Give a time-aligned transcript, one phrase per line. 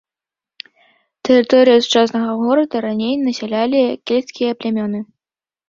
[1.29, 4.99] Тэрыторыю сучаснага горада раней насялялі кельцкія плямёны.